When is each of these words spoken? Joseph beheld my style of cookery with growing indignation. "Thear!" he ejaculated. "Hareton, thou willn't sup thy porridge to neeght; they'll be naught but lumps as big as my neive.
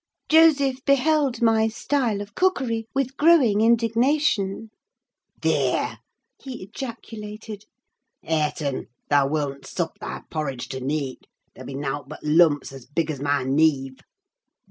Joseph 0.29 0.83
beheld 0.83 1.43
my 1.43 1.67
style 1.67 2.21
of 2.21 2.33
cookery 2.33 2.87
with 2.91 3.15
growing 3.17 3.61
indignation. 3.61 4.71
"Thear!" 5.43 5.99
he 6.41 6.63
ejaculated. 6.63 7.65
"Hareton, 8.23 8.87
thou 9.11 9.27
willn't 9.27 9.67
sup 9.67 9.99
thy 9.99 10.21
porridge 10.31 10.69
to 10.69 10.79
neeght; 10.79 11.25
they'll 11.53 11.65
be 11.65 11.75
naught 11.75 12.09
but 12.09 12.23
lumps 12.23 12.73
as 12.73 12.87
big 12.87 13.11
as 13.11 13.19
my 13.21 13.43
neive. 13.43 13.99